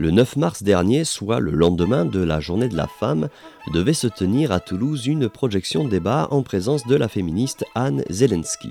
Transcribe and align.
Le 0.00 0.10
9 0.10 0.36
mars 0.36 0.62
dernier, 0.62 1.04
soit 1.04 1.40
le 1.40 1.50
lendemain 1.50 2.06
de 2.06 2.20
la 2.20 2.40
journée 2.40 2.68
de 2.68 2.76
la 2.76 2.86
femme, 2.86 3.28
devait 3.74 3.92
se 3.92 4.06
tenir 4.06 4.50
à 4.50 4.58
Toulouse 4.58 5.06
une 5.06 5.28
projection 5.28 5.86
débat 5.86 6.26
en 6.30 6.42
présence 6.42 6.86
de 6.86 6.96
la 6.96 7.06
féministe 7.06 7.66
Anne 7.74 8.02
Zelensky. 8.08 8.70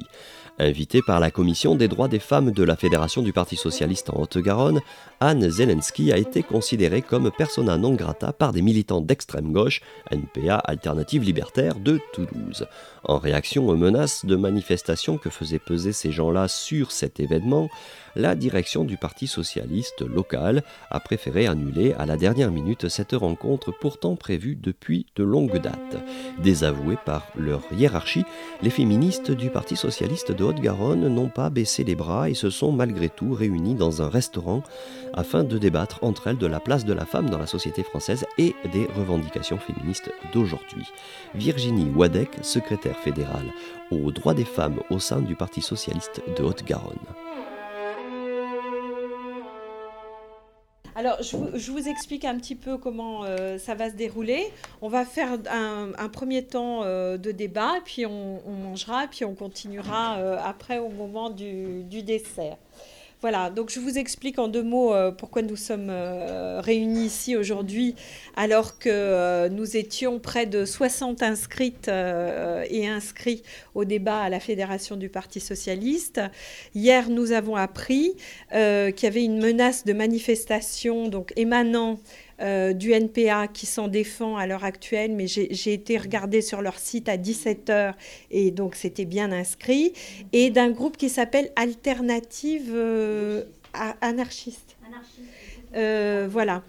Invitée 0.57 1.01
par 1.01 1.21
la 1.21 1.31
Commission 1.31 1.75
des 1.75 1.87
droits 1.87 2.07
des 2.07 2.19
femmes 2.19 2.51
de 2.51 2.63
la 2.63 2.75
Fédération 2.75 3.21
du 3.21 3.31
Parti 3.31 3.55
socialiste 3.55 4.09
en 4.09 4.21
Haute-Garonne, 4.21 4.81
Anne 5.21 5.49
Zelensky 5.49 6.11
a 6.11 6.17
été 6.17 6.41
considérée 6.41 7.01
comme 7.03 7.31
persona 7.31 7.77
non 7.77 7.93
grata 7.93 8.33
par 8.33 8.51
des 8.51 8.61
militants 8.61 8.99
d'extrême 8.99 9.53
gauche, 9.53 9.81
NPA 10.11 10.55
Alternative 10.57 11.23
Libertaire 11.23 11.75
de 11.75 11.99
Toulouse. 12.11 12.65
En 13.05 13.19
réaction 13.19 13.69
aux 13.69 13.77
menaces 13.77 14.25
de 14.25 14.35
manifestations 14.35 15.17
que 15.17 15.29
faisaient 15.29 15.59
peser 15.59 15.93
ces 15.93 16.11
gens-là 16.11 16.49
sur 16.49 16.91
cet 16.91 17.21
événement, 17.21 17.69
la 18.15 18.35
direction 18.35 18.83
du 18.83 18.97
Parti 18.97 19.27
socialiste 19.27 20.01
local 20.01 20.63
a 20.89 20.99
préféré 20.99 21.47
annuler 21.47 21.93
à 21.93 22.05
la 22.05 22.17
dernière 22.17 22.51
minute 22.51 22.89
cette 22.89 23.13
rencontre 23.13 23.71
pourtant 23.71 24.15
prévue 24.15 24.55
depuis 24.55 25.05
de 25.15 25.23
longues 25.23 25.59
dates. 25.59 25.97
Désavouées 26.41 26.97
par 27.05 27.27
leur 27.35 27.61
hiérarchie, 27.71 28.25
les 28.61 28.69
féministes 28.69 29.31
du 29.31 29.49
Parti 29.49 29.75
socialiste 29.75 30.31
de 30.31 30.43
Haute-Garonne 30.43 31.07
n'ont 31.07 31.29
pas 31.29 31.49
baissé 31.49 31.83
les 31.83 31.95
bras 31.95 32.29
et 32.29 32.33
se 32.33 32.49
sont 32.49 32.71
malgré 32.71 33.09
tout 33.09 33.33
réunies 33.33 33.75
dans 33.75 34.01
un 34.01 34.09
restaurant 34.09 34.63
afin 35.13 35.43
de 35.43 35.57
débattre 35.57 36.03
entre 36.03 36.27
elles 36.27 36.37
de 36.37 36.47
la 36.47 36.59
place 36.59 36.85
de 36.85 36.93
la 36.93 37.05
femme 37.05 37.29
dans 37.29 37.37
la 37.37 37.47
société 37.47 37.83
française 37.83 38.25
et 38.37 38.55
des 38.71 38.85
revendications 38.95 39.57
féministes 39.57 40.11
d'aujourd'hui. 40.33 40.85
Virginie 41.35 41.89
Wadek, 41.95 42.29
secrétaire 42.41 42.97
fédérale 42.97 43.47
aux 43.91 44.11
droits 44.11 44.33
des 44.33 44.45
femmes 44.45 44.79
au 44.89 44.99
sein 44.99 45.21
du 45.21 45.35
Parti 45.35 45.61
socialiste 45.61 46.21
de 46.37 46.43
Haute-Garonne. 46.43 46.97
Alors, 50.99 51.23
je 51.23 51.71
vous, 51.71 51.87
explique 51.87 52.25
un 52.25 52.35
petit 52.35 52.55
peu 52.55 52.77
comment 52.77 53.23
euh, 53.23 53.57
ça 53.57 53.73
va 53.73 53.89
se 53.89 53.95
dérouler. 53.95 54.43
On 54.81 54.89
va 54.89 55.05
faire 55.05 55.37
un, 55.49 56.09
premier 56.09 56.43
temps 56.43 56.83
euh, 56.83 57.15
de 57.15 57.31
débat, 57.31 57.75
puis 57.85 58.05
on, 58.05 58.41
mangera, 58.65 59.07
puis 59.07 59.23
on 59.23 59.33
continuera 59.33 60.17
euh, 60.17 60.37
après 60.43 60.77
au 60.77 60.89
moment 60.89 61.29
du 61.29 62.03
dessert. 62.03 62.57
Voilà, 63.21 63.49
donc 63.49 63.69
je 63.69 63.81
vous 63.81 63.97
explique 63.97 64.39
en 64.39 64.47
deux 64.47 64.63
mots 64.63 64.93
euh, 64.93 65.11
pourquoi 65.11 65.41
nous 65.41 65.57
sommes 65.57 65.89
euh, 65.89 66.61
réunis 66.61 67.03
ici 67.07 67.35
aujourd'hui, 67.35 67.95
alors 68.37 68.79
que 68.79 68.87
euh, 68.87 69.49
nous 69.49 69.75
étions 69.75 70.19
près 70.19 70.45
de 70.45 70.63
60 70.63 71.21
inscrites 71.21 71.89
et 71.89 72.87
inscrits 72.87 73.43
au 73.75 73.83
débat 73.83 74.21
à 74.21 74.29
la 74.29 74.39
Fédération 74.39 74.95
du 74.95 75.09
Parti 75.09 75.41
socialiste. 75.41 76.21
Hier, 76.75 77.09
nous 77.09 77.33
avons 77.33 77.57
appris 77.57 78.13
qu'il 78.51 79.03
y 79.03 79.05
avait 79.05 79.25
une 79.25 79.39
menace 79.39 79.83
de 79.83 79.91
manifestation 79.91 81.09
donc 81.09 81.33
émanant 81.35 81.99
euh, 82.41 82.73
du 82.73 82.91
NPA 82.93 83.47
qui 83.47 83.65
s'en 83.65 83.87
défend 83.87 84.37
à 84.37 84.47
l'heure 84.47 84.63
actuelle, 84.63 85.11
mais 85.11 85.27
j'ai 85.27 85.73
été 85.73 85.97
regarder 85.97 86.41
sur 86.41 86.61
leur 86.61 86.77
site 86.77 87.09
à 87.09 87.17
17h 87.17 87.93
et 88.31 88.51
donc 88.51 88.75
c'était 88.75 89.05
bien 89.05 89.31
inscrit, 89.31 89.93
et 90.31 90.49
d'un 90.49 90.71
groupe 90.71 90.97
qui 90.97 91.09
s'appelle 91.09 91.51
Alternative 91.55 92.71
euh, 92.73 93.43
Anarchiste. 94.01 94.77
Euh, 95.75 96.27
voilà, 96.29 96.63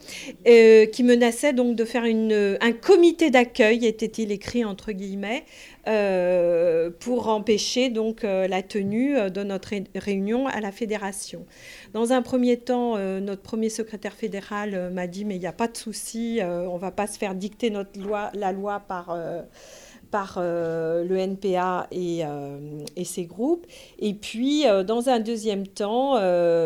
qui 0.44 1.02
menaçait 1.02 1.52
donc 1.52 1.74
de 1.74 1.84
faire 1.84 2.04
un 2.04 2.72
comité 2.72 3.30
d'accueil, 3.30 3.86
était-il 3.86 4.30
écrit 4.30 4.64
entre 4.64 4.92
guillemets, 4.92 5.44
euh, 5.88 6.90
pour 7.00 7.28
empêcher 7.28 7.88
donc 7.88 8.22
euh, 8.22 8.46
la 8.46 8.62
tenue 8.62 9.16
euh, 9.16 9.30
de 9.30 9.42
notre 9.42 9.70
réunion 9.94 10.46
à 10.46 10.60
la 10.60 10.72
fédération. 10.72 11.46
Dans 11.94 12.12
un 12.12 12.20
premier 12.20 12.58
temps, 12.58 12.98
notre 12.98 13.40
premier 13.42 13.70
secrétaire 13.70 14.12
fédéral 14.12 14.90
m'a 14.92 15.06
dit 15.06 15.24
mais 15.24 15.36
il 15.36 15.40
n'y 15.40 15.46
a 15.46 15.52
pas 15.52 15.68
de 15.68 15.76
souci, 15.76 16.40
on 16.42 16.76
va 16.76 16.90
pas 16.90 17.06
se 17.06 17.18
faire 17.18 17.34
dicter 17.34 17.70
notre 17.70 17.98
loi, 17.98 18.30
la 18.34 18.52
loi 18.52 18.80
par 18.80 19.16
par 20.10 20.40
le 20.40 21.16
NPA 21.16 21.86
et, 21.90 22.22
et, 22.96 23.04
ses 23.04 23.24
groupes. 23.24 23.66
Et 23.98 24.14
puis, 24.14 24.64
dans 24.86 25.08
un 25.08 25.20
deuxième 25.20 25.66
temps, 25.66 26.16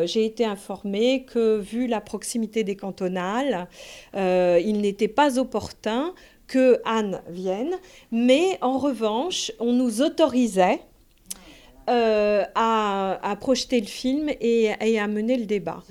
j'ai 0.06 0.24
été 0.24 0.44
informée 0.44 1.24
que, 1.24 1.58
vu 1.58 1.86
la 1.86 2.00
proximité 2.00 2.64
des 2.64 2.76
cantonales, 2.76 3.68
il 4.14 4.80
n'était 4.80 5.08
pas 5.08 5.38
opportun 5.38 6.14
que 6.46 6.80
Anne 6.84 7.20
vienne, 7.28 7.74
mais 8.12 8.58
en 8.60 8.78
revanche, 8.78 9.52
on 9.60 9.72
nous 9.72 10.02
autorisait 10.02 10.80
euh, 11.88 12.44
à, 12.54 13.36
projeter 13.40 13.80
le 13.80 13.86
film 13.86 14.30
et, 14.40 14.98
à 14.98 15.06
mener 15.06 15.36
le 15.36 15.44
débat. 15.44 15.82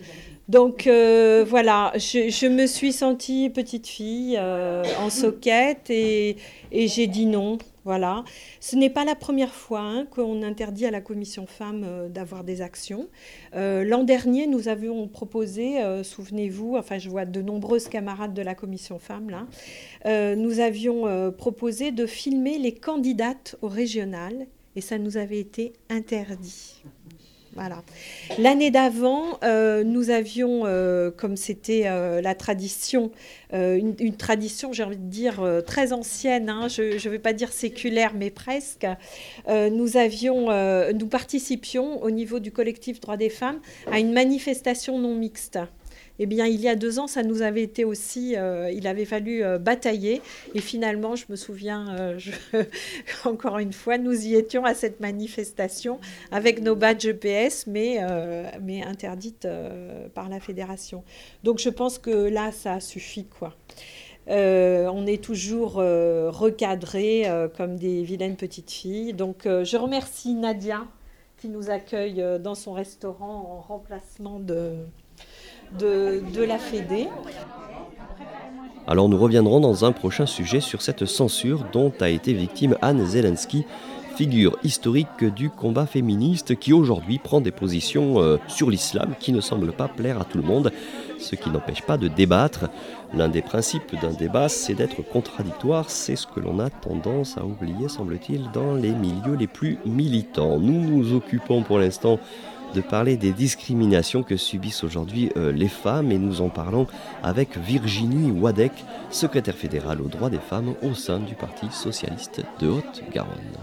Donc 0.49 0.87
euh, 0.87 1.45
voilà, 1.47 1.93
je, 1.95 2.47
me 2.47 2.65
suis 2.65 2.91
sentie 2.91 3.49
petite 3.49 3.87
fille 3.87 4.35
euh, 4.37 4.83
en 4.99 5.09
soquette 5.09 5.89
et 5.89 6.37
j'ai 6.71 7.07
dit 7.07 7.25
non. 7.25 7.57
Voilà. 7.85 8.23
Ce 8.61 8.77
n'est 8.77 8.89
pas 8.89 9.03
la 9.03 9.15
première 9.15 9.53
fois 9.53 9.81
hein, 9.81 10.05
qu'on 10.09 10.41
interdit 10.41 10.85
à 10.85 10.91
la 10.91 11.01
commission 11.01 11.45
femmes 11.45 11.83
euh, 11.85 12.07
d'avoir 12.07 12.45
des 12.45 12.61
actions. 12.61 13.07
L'an 13.53 14.03
dernier, 14.03 14.47
nous 14.47 14.67
avions 14.67 15.07
proposé, 15.07 15.79
souvenez-vous, 16.03 16.75
enfin 16.75 16.97
je 16.97 17.09
vois 17.09 17.25
de 17.25 17.41
nombreuses 17.41 17.87
camarades 17.87 18.33
de 18.33 18.41
la 18.41 18.55
commission 18.55 18.99
femmes 18.99 19.29
là, 19.29 20.35
nous 20.35 20.59
avions 20.59 21.31
proposé 21.31 21.91
de 21.91 22.05
filmer 22.05 22.57
les 22.57 22.73
candidates 22.73 23.55
au 23.61 23.67
régional 23.67 24.47
et 24.75 24.81
ça 24.81 24.97
nous 24.97 25.17
avait 25.17 25.39
été 25.39 25.73
interdit. 25.89 26.81
L'année 28.39 28.71
d'avant, 28.71 29.39
euh, 29.43 29.83
nous 29.83 30.09
avions, 30.09 30.63
euh, 30.65 31.11
comme 31.11 31.37
c'était 31.37 31.83
euh, 31.85 32.21
la 32.21 32.35
tradition, 32.35 33.11
une, 33.51 34.15
tradition, 34.17 34.73
j'ai 34.73 34.83
envie 34.83 34.97
de 34.97 35.09
dire, 35.09 35.43
très 35.67 35.93
ancienne, 35.93 36.49
hein, 36.49 36.67
je 36.69 36.93
ne 36.93 37.11
vais 37.11 37.19
pas 37.19 37.33
dire 37.33 37.51
séculaire, 37.51 38.13
mais 38.15 38.31
presque, 38.31 38.87
nous, 39.47 39.89
nous 39.89 41.07
participions 41.07 42.01
au 42.01 42.09
niveau 42.09 42.39
du 42.39 42.51
collectif 42.51 42.99
Droits 42.99 43.17
des 43.17 43.29
femmes 43.29 43.59
à 43.91 43.99
une 43.99 44.11
manifestation 44.11 44.97
non 44.97 45.13
mixte. 45.13 45.59
Eh 46.19 46.27
bien, 46.27 46.45
il 46.45 46.61
y 46.61 46.67
a 46.67 46.75
deux 46.75 46.99
ans, 46.99 47.07
ça 47.07 47.23
nous 47.23 47.41
avait 47.41 47.63
été 47.63 47.85
aussi, 47.85 48.35
euh, 48.35 48.69
il 48.71 48.85
avait 48.85 49.05
fallu 49.05 49.43
euh, 49.43 49.57
batailler. 49.57 50.21
Et 50.53 50.61
finalement, 50.61 51.15
je 51.15 51.25
me 51.29 51.35
souviens, 51.35 51.95
euh, 51.97 52.19
encore 53.25 53.57
une 53.57 53.73
fois, 53.73 53.97
nous 53.97 54.27
y 54.27 54.35
étions 54.35 54.63
à 54.63 54.75
cette 54.75 54.99
manifestation 54.99 55.99
avec 56.31 56.61
nos 56.61 56.75
badges 56.75 57.07
EPS, 57.07 57.65
mais, 57.67 57.99
mais 58.61 58.83
interdites 58.83 59.47
par 60.13 60.29
la 60.29 60.39
fédération. 60.39 61.03
Donc, 61.43 61.59
je 61.59 61.69
pense 61.69 61.97
que 61.97 62.11
là, 62.11 62.51
ça 62.51 62.79
suffit, 62.79 63.25
quoi. 63.25 63.55
on 64.27 65.07
est 65.07 65.23
toujours 65.23 65.75
recadrés 65.75 67.25
comme 67.57 67.75
des 67.77 68.03
vilaines 68.03 68.35
petites 68.35 68.71
filles. 68.71 69.13
Donc, 69.13 69.43
je 69.45 69.77
remercie 69.77 70.35
Nadia 70.35 70.85
qui 71.37 71.49
nous 71.49 71.69
accueille 71.69 72.23
dans 72.39 72.55
son 72.55 72.73
restaurant 72.73 73.57
en 73.57 73.61
remplacement 73.61 74.39
de, 74.39 74.75
de, 75.79 76.43
la 76.43 76.57
Fédé. 76.57 77.07
Alors 78.87 79.09
nous 79.09 79.17
reviendrons 79.17 79.59
dans 79.59 79.85
un 79.85 79.91
prochain 79.91 80.25
sujet 80.25 80.59
sur 80.59 80.81
cette 80.81 81.05
censure 81.05 81.65
dont 81.71 81.93
a 82.01 82.09
été 82.09 82.33
victime 82.33 82.77
Anne 82.81 83.05
Zelensky, 83.05 83.65
figure 84.15 84.57
historique 84.63 85.23
du 85.23 85.49
combat 85.49 85.85
féministe 85.85 86.59
qui 86.59 86.73
aujourd'hui 86.73 87.17
prend 87.17 87.41
des 87.41 87.51
positions 87.51 88.21
euh, 88.21 88.37
sur 88.47 88.69
l'islam 88.69 89.15
qui 89.19 89.31
ne 89.31 89.41
semblent 89.41 89.71
pas 89.71 89.87
plaire 89.87 90.21
à 90.21 90.25
tout 90.25 90.37
le 90.37 90.43
monde, 90.43 90.71
ce 91.17 91.35
qui 91.35 91.49
n'empêche 91.49 91.81
pas 91.81 91.97
de 91.97 92.07
débattre. 92.07 92.69
L'un 93.15 93.29
des 93.29 93.41
principes 93.41 93.99
d'un 93.99 94.11
débat, 94.11 94.49
c'est 94.49 94.75
d'être 94.75 95.01
contradictoire, 95.01 95.89
c'est 95.89 96.15
ce 96.15 96.27
que 96.27 96.39
l'on 96.39 96.59
a 96.59 96.69
tendance 96.69 97.37
à 97.37 97.45
oublier, 97.45 97.89
semble-t-il, 97.89 98.51
dans 98.53 98.75
les 98.75 98.91
milieux 98.91 99.35
les 99.39 99.47
plus 99.47 99.79
militants. 99.85 100.59
Nous 100.59 100.79
nous 100.79 101.13
occupons 101.13 101.63
pour 101.63 101.79
l'instant 101.79 102.19
de 102.73 102.81
parler 102.81 103.17
des 103.17 103.31
discriminations 103.31 104.23
que 104.23 104.37
subissent 104.37 104.83
aujourd'hui 104.83 105.31
euh, 105.37 105.51
les 105.51 105.67
femmes 105.67 106.11
et 106.11 106.17
nous 106.17 106.41
en 106.41 106.49
parlons 106.49 106.87
avec 107.21 107.57
Virginie 107.57 108.31
Wadek, 108.31 108.71
secrétaire 109.09 109.55
fédérale 109.55 110.01
aux 110.01 110.07
droits 110.07 110.29
des 110.29 110.39
femmes 110.39 110.73
au 110.81 110.93
sein 110.93 111.19
du 111.19 111.35
Parti 111.35 111.67
socialiste 111.71 112.41
de 112.59 112.67
Haute-Garonne. 112.67 113.57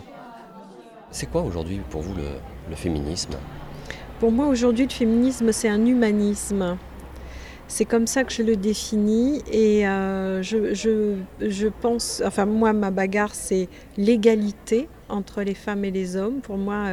C'est 1.10 1.30
quoi 1.30 1.42
aujourd'hui 1.42 1.80
pour 1.90 2.02
vous 2.02 2.14
le, 2.14 2.76
féminisme? 2.76 3.34
Pour 4.20 4.30
moi 4.30 4.46
aujourd'hui 4.46 4.84
le 4.84 4.92
féminisme 4.92 5.52
c'est 5.52 5.68
un 5.68 5.84
humanisme. 5.84 6.76
C'est 7.70 7.84
comme 7.84 8.08
ça 8.08 8.24
que 8.24 8.32
je 8.32 8.42
le 8.42 8.56
définis 8.56 9.42
et 9.52 9.86
euh, 9.86 10.42
je, 10.42 10.74
je 10.74 11.68
pense, 11.68 12.20
enfin 12.26 12.44
moi 12.44 12.72
ma 12.72 12.90
bagarre 12.90 13.32
c'est 13.32 13.68
l'égalité 13.96 14.88
entre 15.08 15.42
les 15.42 15.54
femmes 15.54 15.84
et 15.84 15.92
les 15.92 16.16
hommes. 16.16 16.40
Pour 16.40 16.56
moi, 16.56 16.86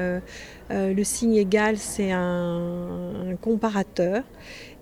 le 0.70 1.04
signe 1.04 1.36
égal, 1.36 1.78
c'est 1.78 2.12
un, 2.12 3.36
comparateur. 3.42 4.24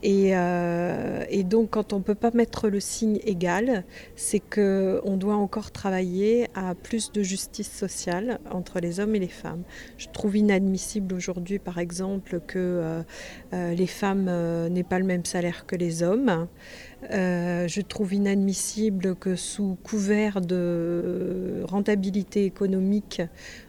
Euh, 0.05 1.25
et, 1.29 1.43
donc, 1.43 1.71
quand 1.71 1.93
on 1.93 1.97
ne 1.97 2.03
peut 2.03 2.15
pas 2.15 2.31
mettre 2.31 2.69
le 2.69 2.79
signe 2.79 3.19
égal, 3.23 3.83
c'est 4.15 4.39
qu'on 4.39 5.17
doit 5.17 5.35
encore 5.35 5.71
travailler 5.71 6.47
à 6.53 6.75
plus 6.75 7.11
de 7.11 7.23
justice 7.23 7.71
sociale 7.71 8.39
entre 8.51 8.79
les 8.79 8.99
hommes 8.99 9.15
et 9.15 9.19
les 9.19 9.27
femmes. 9.27 9.63
Je 9.97 10.07
trouve 10.09 10.37
inadmissible 10.37 11.15
aujourd'hui, 11.15 11.59
par 11.59 11.79
exemple, 11.79 12.39
que 12.45 12.59
euh, 12.59 13.01
euh, 13.53 13.73
les 13.73 13.87
femmes 13.87 14.29
n'aient 14.69 14.83
pas 14.83 14.99
le 14.99 15.05
même 15.05 15.25
salaire 15.25 15.65
que 15.65 15.75
les 15.75 16.03
hommes. 16.03 16.47
je 17.09 17.81
trouve 17.81 18.13
inadmissible 18.13 19.15
que 19.15 19.35
sous 19.35 19.77
couvert 19.83 20.41
de 20.41 21.63
rentabilité 21.65 22.45
économique, 22.45 23.21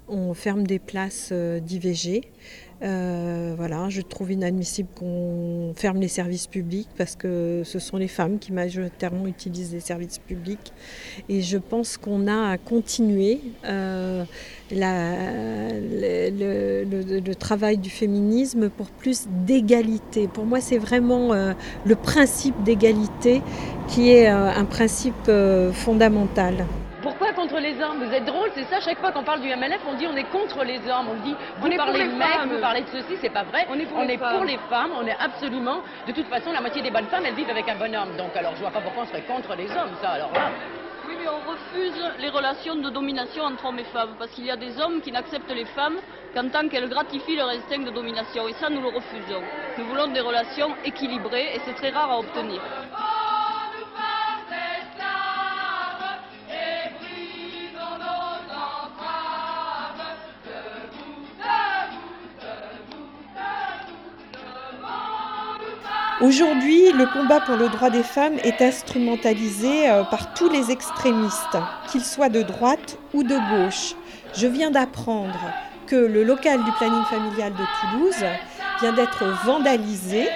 on 0.08 0.34
ferme 0.34 0.66
des 0.66 0.78
places 0.78 1.32
d'IVG. 1.32 2.22
Euh, 2.82 3.54
voilà, 3.56 3.88
je 3.88 4.02
trouve 4.02 4.32
inadmissible 4.32 4.90
qu'on 4.94 5.72
ferme 5.76 5.98
les 5.98 6.08
services 6.08 6.46
publics 6.46 6.88
parce 6.98 7.16
que 7.16 7.62
ce 7.64 7.78
sont 7.78 7.96
les 7.96 8.08
femmes 8.08 8.38
qui 8.38 8.52
majoritairement 8.52 9.26
utilisent 9.26 9.72
les 9.72 9.80
services 9.80 10.18
publics. 10.18 10.74
Et 11.30 11.40
je 11.40 11.56
pense 11.56 11.96
qu'on 11.96 12.26
a 12.26 12.50
à 12.50 12.58
continuer 12.58 13.40
euh, 13.64 14.24
le, 14.70 15.14
travail 17.34 17.78
du 17.78 17.88
féminisme 17.88 18.68
pour 18.68 18.88
plus 18.88 19.26
d'égalité. 19.46 20.28
Pour 20.28 20.44
moi, 20.44 20.60
c'est 20.60 20.78
vraiment 20.78 21.32
euh, 21.32 21.54
le 21.86 21.94
principe 21.94 22.62
d'égalité 22.62 23.40
qui 23.88 24.10
est 24.10 24.26
un 24.26 24.64
principe 24.64 25.30
fondamental 25.72 26.66
contre 27.56 27.68
les 27.68 27.82
hommes. 27.82 28.04
Vous 28.04 28.12
êtes 28.12 28.24
drôle, 28.24 28.50
c'est 28.54 28.64
ça. 28.64 28.80
Chaque 28.80 28.98
fois 28.98 29.12
qu'on 29.12 29.22
parle 29.22 29.40
du 29.40 29.48
MLF, 29.48 29.80
on 29.88 29.94
dit 29.94 30.06
on 30.06 30.16
est 30.16 30.30
contre 30.30 30.64
les 30.64 30.78
hommes. 30.88 31.08
On 31.10 31.24
dit 31.24 31.34
vous 31.58 31.68
on 31.68 31.76
parlez 31.76 32.04
de 32.04 32.12
mecs, 32.12 32.52
vous 32.52 32.60
parlez 32.60 32.82
de 32.82 32.88
ceci, 32.92 33.16
c'est 33.20 33.30
pas 33.30 33.44
vrai. 33.44 33.66
On 33.70 33.78
est, 33.78 33.86
pour, 33.86 34.02
les, 34.02 34.18
pour 34.18 34.44
les, 34.44 34.58
femmes. 34.68 34.92
On 34.98 35.06
est 35.06 35.16
absolument. 35.18 35.80
De 36.06 36.12
toute 36.12 36.26
façon, 36.26 36.52
la 36.52 36.60
moitié 36.60 36.82
des 36.82 36.90
bonnes 36.90 37.06
femmes, 37.06 37.24
elles 37.26 37.34
vivent 37.34 37.50
avec 37.50 37.68
un 37.68 37.76
bonhomme. 37.76 38.16
Donc 38.16 38.36
alors, 38.36 38.52
je 38.54 38.60
vois 38.60 38.70
pas 38.70 38.80
pourquoi 38.80 39.04
on 39.04 39.06
serait 39.06 39.22
contre 39.22 39.54
les 39.56 39.70
hommes. 39.70 39.94
Ça, 40.02 40.10
alors 40.10 40.32
là. 40.32 40.50
Oui, 41.08 41.14
mais 41.20 41.28
on 41.28 41.50
refuse 41.50 42.02
les 42.18 42.28
relations 42.28 42.74
de 42.74 42.90
domination 42.90 43.44
entre 43.44 43.66
hommes 43.66 43.78
et 43.78 43.84
femmes, 43.84 44.16
parce 44.18 44.32
qu'il 44.32 44.44
y 44.44 44.50
a 44.50 44.56
des 44.56 44.78
hommes 44.80 45.00
qui 45.00 45.12
n'acceptent 45.12 45.54
les 45.54 45.64
femmes 45.66 45.98
qu'en 46.34 46.48
tant 46.48 46.68
qu'elles 46.68 46.88
gratifient 46.88 47.36
leur 47.36 47.48
instinct 47.48 47.84
de 47.84 47.90
domination, 47.90 48.48
et 48.48 48.52
ça 48.54 48.68
nous 48.68 48.82
le 48.82 48.88
refusons. 48.88 49.42
Nous 49.78 49.84
voulons 49.84 50.08
des 50.08 50.20
relations 50.20 50.74
équilibrées, 50.84 51.54
et 51.54 51.60
c'est 51.64 51.74
très 51.74 51.90
rare 51.90 52.10
à 52.10 52.18
obtenir. 52.18 52.60
Aujourd'hui, 66.22 66.92
le 66.92 67.04
combat 67.12 67.40
pour 67.40 67.56
le 67.56 67.68
droit 67.68 67.90
des 67.90 68.02
femmes 68.02 68.38
est 68.42 68.62
instrumentalisé 68.62 69.90
euh, 69.90 70.02
par 70.04 70.32
tous 70.32 70.48
les 70.48 70.70
extrémistes, 70.70 71.58
qu'ils 71.88 72.04
soient 72.04 72.30
de 72.30 72.40
droite 72.40 72.96
ou 73.12 73.22
de 73.22 73.36
gauche. 73.50 73.94
Je 74.34 74.46
viens 74.46 74.70
d'apprendre 74.70 75.38
que 75.86 75.94
le 75.94 76.24
local 76.24 76.64
du 76.64 76.72
planning 76.72 77.04
familial 77.04 77.52
de 77.52 77.64
Toulouse 77.80 78.24
vient 78.80 78.94
d'être 78.94 79.24
vandalisé 79.44 80.26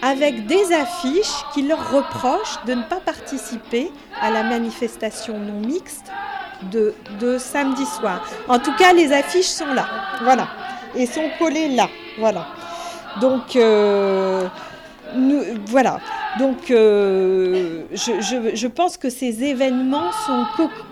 avec 0.00 0.46
des 0.46 0.72
affiches 0.72 1.44
qui 1.52 1.60
leur 1.60 1.90
reprochent 1.92 2.64
de 2.66 2.72
ne 2.72 2.82
pas 2.84 3.00
participer 3.00 3.92
à 4.22 4.30
la 4.30 4.42
manifestation 4.42 5.38
non 5.38 5.60
mixte 5.60 6.10
de, 6.72 6.94
samedi 7.36 7.84
soir. 7.84 8.26
En 8.48 8.58
tout 8.58 8.74
cas, 8.76 8.94
les 8.94 9.12
affiches 9.12 9.44
sont 9.44 9.74
là, 9.74 9.86
voilà, 10.22 10.48
et 10.94 11.04
sont 11.04 11.28
collées 11.38 11.68
là, 11.68 11.90
voilà. 12.18 12.46
Donc, 13.20 13.56
euh, 13.56 14.48
voilà. 15.66 16.00
Donc, 16.38 16.70
euh, 16.70 17.82
je, 17.92 18.66
pense 18.66 18.96
que 18.96 19.10
ces 19.10 19.44
événements 19.44 20.12
sont 20.12 20.44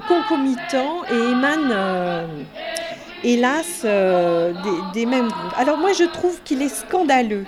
concomitants 0.09 1.03
et 1.11 1.31
émanent, 1.33 1.71
euh, 1.71 2.27
hélas, 3.23 3.83
euh, 3.85 4.53
des, 4.53 5.01
des, 5.01 5.07
mêmes 5.07 5.29
groupes. 5.29 5.53
Alors 5.57 5.79
moi, 5.79 5.93
je 5.93 6.05
trouve 6.05 6.41
qu'il 6.43 6.63
est 6.63 6.75
scandaleux 6.75 7.45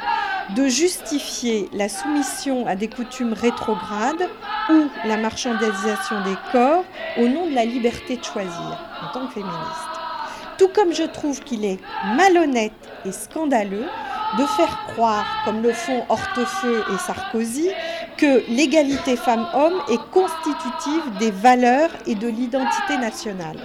de 0.56 0.66
justifier 0.66 1.68
la 1.72 1.88
soumission 1.88 2.66
à 2.66 2.74
des 2.74 2.88
coutumes 2.88 3.32
rétrogrades 3.32 4.28
ou 4.70 4.86
la 5.06 5.16
marchandisation 5.16 6.22
des 6.24 6.36
corps 6.52 6.84
au 7.18 7.28
nom 7.28 7.48
de 7.48 7.54
la 7.54 7.64
liberté 7.64 8.16
de 8.16 8.24
choisir 8.24 8.78
en 9.02 9.12
tant 9.12 9.26
que 9.26 9.34
féministe. 9.34 9.98
Tout 10.56 10.68
comme 10.68 10.92
je 10.92 11.04
trouve 11.04 11.40
qu'il 11.42 11.64
est 11.64 11.78
malhonnête 12.16 12.72
et 13.04 13.12
scandaleux 13.12 13.86
de 14.36 14.44
faire 14.44 14.78
croire, 14.88 15.24
comme 15.44 15.62
le 15.62 15.72
font 15.72 16.04
Hortefeux 16.08 16.84
et 16.92 16.98
Sarkozy, 16.98 17.70
que 18.16 18.42
l'égalité 18.48 19.16
femmes-hommes 19.16 19.80
est 19.88 20.10
constitutive 20.10 21.18
des 21.18 21.30
valeurs 21.30 21.90
et 22.06 22.14
de 22.14 22.28
l'identité 22.28 22.98
nationale. 22.98 23.58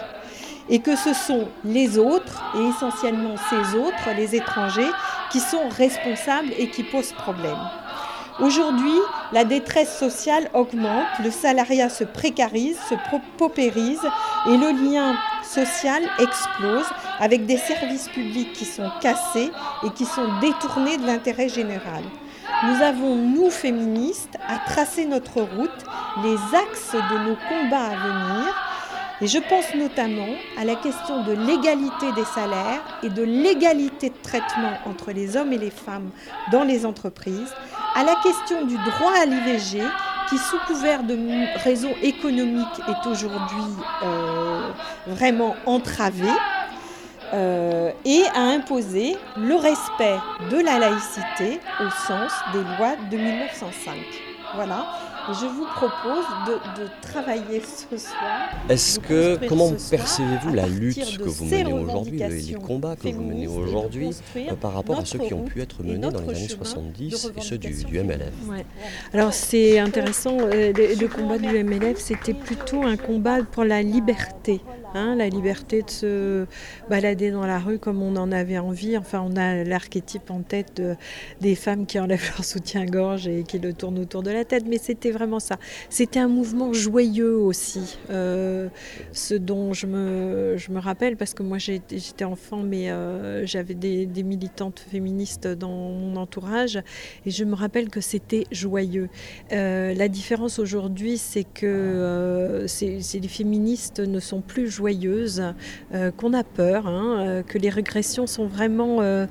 Et 0.69 0.80
que 0.80 0.95
ce 0.95 1.13
sont 1.13 1.50
les 1.65 1.98
autres, 1.98 2.44
et 2.56 2.63
essentiellement 2.69 3.36
ces 3.50 3.75
autres, 3.77 4.15
les 4.15 4.36
étrangers, 4.36 4.92
qui 5.31 5.39
sont 5.39 5.68
responsables 5.69 6.54
et 6.57 6.69
qui 6.69 6.83
posent 6.83 7.13
problème. 7.13 7.60
Aujourd'hui, 8.39 8.98
la 9.31 9.44
détresse 9.44 9.95
sociale 9.95 10.50
augmente, 10.54 11.06
le 11.24 11.30
salariat 11.30 11.89
se 11.89 12.04
précarise, 12.04 12.80
se 12.89 12.95
paupérise 13.38 14.01
et 14.48 14.57
le 14.57 14.71
lien 14.71 15.15
social 15.44 16.04
explose 16.19 16.86
avec 17.19 17.45
des 17.45 17.57
services 17.57 18.10
publics 18.10 18.54
qui 18.54 18.66
sont 18.66 18.90
cassés 19.01 19.51
et 19.84 19.90
qui 19.92 20.06
sont 20.06 20.40
détournés 20.40 20.98
de 20.98 21.06
l'intérêt 21.06 21.50
général. 21.50 22.04
Nous 22.66 22.81
avons, 22.81 23.16
nous 23.16 23.50
féministes, 23.50 24.38
à 24.48 24.57
tracer 24.69 25.06
notre 25.06 25.42
route, 25.42 25.86
les 26.24 26.36
axes 26.57 26.94
de 26.94 27.18
nos 27.30 27.36
combats 27.50 27.88
à 27.88 27.95
venir. 27.95 28.69
Et 29.22 29.28
je 29.28 29.38
pense 29.38 29.74
notamment 29.75 30.36
à 30.57 30.66
la 30.66 30.75
question 30.75 31.24
de 31.24 31.34
l'égalité 31.34 32.12
des 32.16 32.25
salaires 32.25 32.81
et 33.04 33.10
de 33.10 33.24
l'égalité 33.24 34.10
de 34.10 34.22
traitement 34.22 34.74
entre 34.86 35.12
les 35.12 35.38
hommes 35.38 35.54
et 35.54 35.57
les 35.57 35.69
femmes 35.69 36.10
dans 36.51 36.63
les 36.63 36.86
entreprises, 36.86 37.54
à 37.96 38.04
la 38.04 38.16
question 38.24 38.66
du 38.66 38.75
droit 38.75 39.13
à 39.22 39.25
l'IVG 39.25 39.81
qui, 40.34 40.40
sous 40.40 40.58
couvert 40.66 41.04
de 41.04 41.18
raisons 41.64 41.94
économiques, 42.02 42.82
est 42.88 43.08
aujourd'hui 43.08 43.62
euh, 44.04 44.72
vraiment 45.08 45.56
entravé, 45.66 46.30
euh, 47.34 47.92
et 48.06 48.24
à 48.36 48.42
imposer 48.42 49.16
le 49.38 49.56
respect 49.56 50.18
de 50.52 50.58
la 50.58 50.80
laïcité 50.80 51.60
au 51.80 51.90
sens 52.08 52.32
des 52.54 52.62
lois 52.78 52.96
de 53.12 53.18
1905. 53.18 54.33
Voilà. 54.55 54.86
Je 55.29 55.45
vous 55.45 55.65
propose 55.65 56.25
de, 56.48 56.89
travailler 57.01 57.62
ce 57.62 57.98
soir. 57.98 58.50
Est-ce 58.67 59.00
que, 59.00 59.39
comment 59.48 59.72
percevez-vous 59.72 60.53
la 60.53 60.67
lutte 60.67 61.17
que 61.17 61.29
vous 61.29 61.45
menez 61.45 61.72
aujourd'hui, 61.72 62.19
les 62.19 62.53
combats 62.55 62.95
que 62.98 63.07
vous 63.07 63.24
menez 63.24 63.48
aujourd'hui 63.48 64.10
euh, 64.36 64.55
par 64.55 64.74
rapport 64.74 65.00
à 65.00 65.05
ceux 65.05 65.19
qui 65.19 65.33
ont 65.33 65.45
pu 65.45 65.62
être 65.62 65.81
menés 65.81 66.10
dans 66.10 66.22
les 66.22 66.29
années 66.29 66.48
70 66.50 67.31
et 67.38 67.41
ceux 67.41 67.57
du, 67.57 67.74
MLF 68.03 68.33
Alors 69.13 69.33
c'est 69.33 69.79
intéressant, 69.79 70.38
euh, 70.41 70.74
le, 70.74 71.07
combat 71.07 71.38
du 71.38 71.63
MLF 71.63 71.98
c'était 72.00 72.33
plutôt 72.33 72.83
un 72.83 72.98
combat 72.98 73.43
pour 73.43 73.63
la 73.63 73.81
liberté. 73.81 74.62
Hein, 74.96 75.16
la 75.16 75.28
liberté 75.28 75.82
de 75.82 75.90
se 75.90 76.46
balader 76.88 77.32
dans 77.32 77.48
la 77.48 77.58
rue 77.58 77.80
comme 77.80 78.04
on 78.04 78.16
en 78.16 78.32
avait 78.32 78.60
envie. 78.60 78.96
Enfin, 78.96 79.26
on 79.28 79.36
a 79.36 79.64
l'archétype 79.64 80.30
en 80.30 80.42
tête 80.42 80.84
des 81.42 81.56
femmes 81.56 81.88
qui 81.88 82.00
enlèvent 82.00 82.32
leur 82.36 82.46
soutien-gorge 82.46 83.28
et 83.28 83.44
qui 83.44 83.58
le 83.58 83.74
tournent 83.74 83.98
autour 83.98 84.22
de 84.22 84.30
la 84.30 84.46
tête, 84.46 84.66
mais 84.68 84.78
c'était 84.78 85.10
vraiment 85.10 85.40
ça. 85.40 85.58
C'était 85.90 86.20
un 86.20 86.28
mouvement 86.28 86.74
joyeux 86.74 87.36
aussi, 87.36 87.98
euh, 88.12 88.70
ce 89.14 89.34
dont 89.34 89.74
je 89.74 89.88
me, 89.88 90.80
rappelle, 90.80 91.18
parce 91.18 91.34
que 91.34 91.42
moi 91.42 91.58
j'étais 91.58 92.24
enfant, 92.24 92.58
mais 92.58 92.92
euh, 92.92 93.48
j'avais 93.48 93.74
des, 93.74 94.24
militantes 94.24 94.86
féministes 94.92 95.48
dans 95.48 95.72
mon 95.72 96.18
entourage, 96.18 96.78
et 97.26 97.32
je 97.32 97.44
me 97.46 97.56
rappelle 97.56 97.90
que 97.90 98.02
c'était 98.02 98.46
joyeux. 98.52 99.10
Euh, 99.52 99.96
la 99.96 100.08
différence 100.08 100.60
aujourd'hui, 100.60 101.18
c'est 101.18 101.46
que 101.46 102.66
les 102.82 103.28
féministes 103.28 104.00
ne 104.00 104.20
sont 104.20 104.42
plus 104.42 104.70
joyeux 104.70 104.83
joyeuse, 104.84 105.42
euh, 105.94 106.12
qu'on 106.12 106.34
a 106.34 106.44
peur, 106.44 106.88
hein, 106.88 107.20
euh, 107.20 107.44
que 107.44 107.58
les 107.58 107.70
régressions 107.70 108.28
sont 108.28 108.48
vraiment 108.48 109.00
euh, 109.02 109.28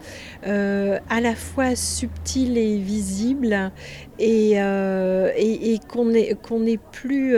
à 1.09 1.21
la 1.21 1.35
fois 1.35 1.76
subtiles 1.76 2.56
et 2.56 2.78
visibles 2.78 3.71
et, 4.18 4.52
et, 4.52 5.78
qu'on 5.88 6.14
est, 6.14 6.40
qu'on 6.40 6.64
est 6.64 6.80
plus... 6.80 7.35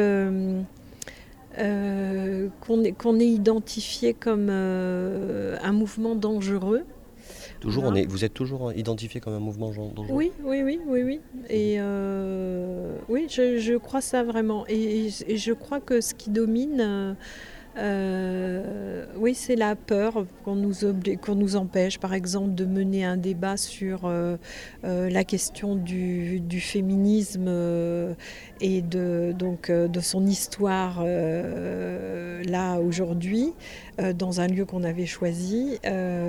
qu'on 1.56 2.84
est, 2.84 2.92
qu'on 2.92 3.20
est, 3.20 3.28
identifié 3.28 4.14
comme 4.14 4.48
un 4.48 5.72
mouvement 5.72 6.14
dangereux. 6.14 6.84
Toujours, 7.60 7.84
on 7.84 7.94
est, 7.94 8.04
vous 8.04 8.24
êtes 8.26 8.34
toujours 8.34 8.72
identifié 8.74 9.20
comme 9.20 9.32
un 9.32 9.40
mouvement 9.40 9.70
dangereux? 9.70 10.08
Oui, 10.10 10.32
oui, 10.42 10.62
oui, 10.62 10.80
oui, 10.86 11.02
oui. 11.02 11.20
Et 11.48 11.78
oui, 13.08 13.26
je, 13.30 13.58
je, 13.58 13.76
crois 13.76 14.00
ça 14.00 14.22
vraiment. 14.22 14.66
Et, 14.68 15.08
et, 15.26 15.36
je 15.36 15.52
crois 15.52 15.80
que 15.80 16.00
ce 16.00 16.12
qui 16.14 16.30
domine, 16.30 17.16
Euh, 17.76 19.04
oui, 19.16 19.34
c'est 19.34 19.56
la 19.56 19.74
peur 19.74 20.26
qu'on 20.44 20.54
nous, 20.54 20.74
qu'on 21.20 21.34
nous 21.34 21.56
empêche, 21.56 21.98
par 21.98 22.14
exemple, 22.14 22.54
de 22.54 22.64
mener 22.64 23.04
un 23.04 23.16
débat 23.16 23.56
sur 23.56 24.02
euh, 24.04 24.36
euh, 24.84 25.10
la 25.10 25.24
question 25.24 25.74
du, 25.74 26.40
féminisme 26.60 27.48
et 28.60 28.80
de, 28.80 29.34
donc, 29.36 29.70
de 29.70 30.00
son 30.00 30.26
histoire 30.26 31.04
là 31.04 32.78
aujourd'hui, 32.78 33.52
dans 34.14 34.40
un 34.40 34.46
lieu 34.46 34.64
qu'on 34.64 34.84
avait 34.84 35.06
choisi. 35.06 35.78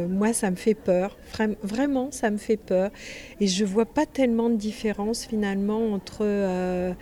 moi, 0.10 0.34
ça 0.34 0.50
me 0.50 0.56
fait 0.56 0.74
peur. 0.74 1.18
Vraiment, 1.62 2.10
ça 2.12 2.32
me 2.32 2.38
fait 2.38 2.58
peur. 2.58 2.92
Et 3.40 3.48
je 3.48 3.66
vois 3.66 3.86
pas 3.86 4.06
tellement 4.06 4.50
de 4.50 4.56
différence 4.56 5.26
finalement 5.26 5.94
entre 5.94 6.96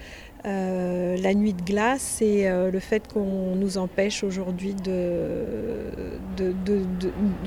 euh, 0.45 1.17
la 1.17 1.33
nuit 1.33 1.53
de 1.53 1.61
glace 1.61 2.21
et 2.21 2.49
euh, 2.49 2.69
le 2.69 2.79
fait 2.79 3.07
qu'on 3.11 3.55
nous 3.55 3.77
empêche 3.77 4.23
aujourd'hui 4.23 4.73
de, 4.73 5.85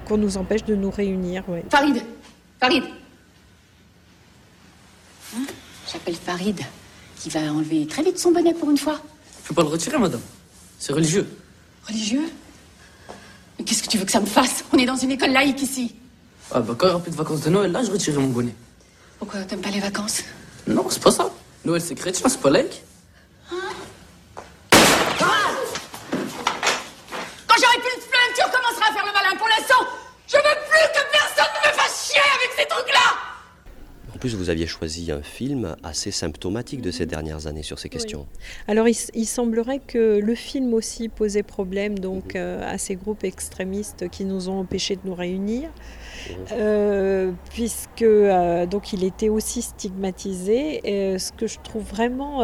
qu'on 0.07 0.17
nous 0.17 0.37
empêche 0.39 0.65
de 0.65 0.75
nous 0.75 0.91
réunir. 0.91 1.45
Farid, 1.71 2.03
Farid. 2.59 2.85
Hein 5.37 5.43
J'appelle 5.93 6.15
Farid, 6.15 6.61
qui 7.19 7.29
va 7.29 7.41
enlever 7.53 7.87
très 7.87 8.03
vite 8.03 8.19
son 8.19 8.33
bonnet 8.33 8.55
pour 8.55 8.71
une 8.71 8.79
fois. 8.79 9.01
Je 9.43 9.49
peux 9.49 9.55
pas 9.55 9.63
le 9.63 9.69
retirer, 9.69 9.99
madame. 9.99 10.23
C'est 10.79 10.93
religieux. 10.93 11.27
Religieux? 11.87 12.25
Mais 13.59 13.65
qu'est-ce 13.65 13.83
que 13.83 13.89
tu 13.89 13.99
veux 13.99 14.05
que 14.05 14.13
ça 14.13 14.21
me 14.21 14.27
fasse? 14.27 14.65
On 14.73 14.79
est 14.79 14.87
dans 14.87 14.97
une 14.97 15.11
école 15.11 15.31
laïque 15.31 15.63
ici. 15.63 15.95
Ah 16.51 16.61
bah 16.61 16.75
quand 16.77 16.87
il 16.87 16.89
n'y 16.89 16.95
aura 16.95 17.03
plus 17.03 17.13
de 17.13 17.17
vacances 17.17 17.41
de 17.43 17.51
Noël, 17.51 17.73
là, 17.73 17.83
je 17.85 17.91
retirerai 17.91 18.23
mon 18.23 18.29
bonnet. 18.29 18.55
Pourquoi 19.19 19.41
t'aimes 19.43 19.61
pas 19.61 19.71
les 19.71 19.81
vacances? 19.81 20.23
Non, 20.67 20.87
c'est 20.89 21.03
pas 21.03 21.11
ça. 21.11 21.31
Noël, 21.67 21.81
c'est 21.81 21.97
chrétien, 21.97 22.29
c'est 22.29 22.41
pas 22.41 22.51
laïque. 22.51 22.85
En 34.15 34.19
plus, 34.19 34.35
vous 34.35 34.49
aviez 34.49 34.67
choisi 34.67 35.11
un 35.11 35.23
film 35.23 35.77
assez 35.83 36.11
symptomatique 36.11 36.81
de 36.81 36.91
ces 36.91 37.05
dernières 37.05 37.49
années 37.49 37.63
sur 37.63 37.79
ces 37.81 37.89
questions. 37.89 38.27
Alors, 38.69 38.87
il, 38.89 39.27
semblerait 39.27 39.81
que 39.81 40.21
le 40.21 40.35
film 40.37 40.73
aussi 40.73 41.09
posait 41.09 41.43
problème 41.43 41.99
donc 41.99 42.35
mhm. 42.35 42.41
euh, 42.41 42.73
à 42.73 42.79
ces 42.79 42.95
groupes 42.95 43.25
extrémistes 43.25 44.09
qui 44.09 44.25
nous 44.25 44.49
ont 44.49 44.61
empêchés 44.61 44.95
de 44.95 45.03
nous 45.05 45.15
réunir. 45.15 45.69
Euh, 46.53 47.33
puisque 47.51 48.03
euh, 48.03 48.67
donc 48.67 48.93
il 48.93 49.05
était 49.05 49.29
aussi 49.29 49.63
stigmatisé. 49.63 50.81
Et, 50.85 51.19
ce 51.19 51.33
que 51.33 51.47
je 51.47 51.59
trouve 51.63 51.85
vraiment 51.85 52.43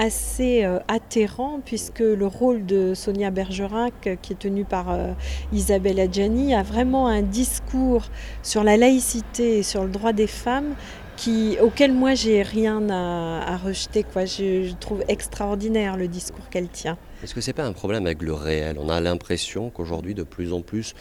assez 0.00 0.64
euh, 0.64 0.78
atterrant 0.88 1.60
puisque 1.64 2.00
le 2.00 2.26
rôle 2.26 2.64
de 2.64 2.94
Sonia 2.94 3.30
Bergerac, 3.30 4.06
euh, 4.06 4.16
qui 4.20 4.32
est 4.32 4.38
tenu 4.38 4.64
par 4.64 4.90
euh, 4.90 5.12
Isabelle 5.52 6.00
Adjani, 6.00 6.54
a 6.54 6.62
vraiment 6.62 7.06
un 7.08 7.22
discours 7.22 8.04
sur 8.42 8.64
la 8.64 8.76
laïcité 8.76 9.58
et 9.58 9.62
sur 9.62 9.84
le 9.84 9.90
droit 9.90 10.12
des 10.12 10.26
femmes 10.26 10.74
qui, 11.16 11.58
auquel 11.60 11.92
moi 11.92 12.14
j'ai 12.14 12.42
rien 12.42 12.88
à, 12.88 13.58
rejeter. 13.58 14.04
Quoi. 14.04 14.24
Je, 14.24 14.72
trouve 14.80 15.04
extraordinaire 15.06 15.98
le 15.98 16.08
discours 16.08 16.48
qu'elle 16.48 16.68
tient. 16.68 16.96
Est-ce 17.22 17.34
que 17.34 17.42
c'est 17.42 17.52
pas 17.52 17.66
un 17.66 17.74
problème 17.74 18.06
avec 18.06 18.22
le 18.22 18.32
réel? 18.32 18.78
On 18.80 18.88
a 18.88 19.00
l'impression 19.00 19.68
qu'aujourd'hui 19.68 20.14
de 20.14 20.22
plus 20.22 20.54
en 20.54 20.62
plus 20.62 20.94